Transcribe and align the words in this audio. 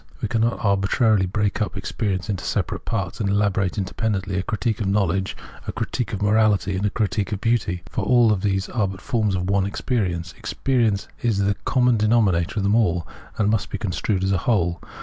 We 0.19 0.27
cannot 0.27 0.65
arbitrarily 0.65 1.27
break 1.27 1.61
up 1.61 1.77
experience 1.77 2.27
into 2.27 2.43
separate 2.43 2.85
parts, 2.85 3.19
and 3.19 3.29
elaborate 3.29 3.77
in 3.77 3.83
dependently 3.83 4.35
a 4.39 4.41
"critique 4.41 4.81
of 4.81 4.87
knowledge," 4.87 5.37
a 5.67 5.71
"critique 5.71 6.11
of 6.11 6.21
morahty," 6.21 6.75
and 6.75 6.83
a 6.83 6.89
"critique 6.89 7.31
of 7.31 7.39
beauty"; 7.39 7.83
for 7.87 8.03
all 8.03 8.35
these 8.35 8.67
are 8.67 8.87
but 8.87 8.99
forms 8.99 9.35
of 9.35 9.47
one 9.47 9.67
experience: 9.67 10.33
experience 10.39 11.07
is 11.21 11.39
tjhe 11.39 11.53
common 11.65 11.97
denominator 11.97 12.59
of 12.59 12.73
all, 12.75 13.07
and 13.37 13.51
must 13.51 13.69
be 13.69 13.77
construed 13.77 14.23
as 14.23 14.31
a 14.31 14.39
whole. 14.49 14.81